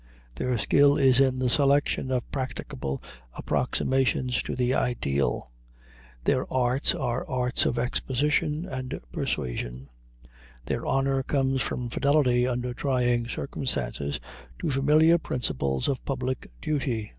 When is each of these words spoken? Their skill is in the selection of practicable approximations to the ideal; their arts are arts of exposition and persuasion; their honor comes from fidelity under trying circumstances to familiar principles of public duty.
Their 0.33 0.57
skill 0.57 0.97
is 0.97 1.19
in 1.19 1.37
the 1.37 1.47
selection 1.47 2.09
of 2.09 2.31
practicable 2.31 3.03
approximations 3.35 4.41
to 4.41 4.55
the 4.55 4.73
ideal; 4.73 5.51
their 6.23 6.51
arts 6.51 6.95
are 6.95 7.23
arts 7.29 7.67
of 7.67 7.77
exposition 7.77 8.65
and 8.65 8.99
persuasion; 9.11 9.89
their 10.65 10.87
honor 10.87 11.21
comes 11.21 11.61
from 11.61 11.87
fidelity 11.91 12.47
under 12.47 12.73
trying 12.73 13.27
circumstances 13.27 14.19
to 14.57 14.71
familiar 14.71 15.19
principles 15.19 15.87
of 15.87 16.03
public 16.03 16.49
duty. 16.63 17.09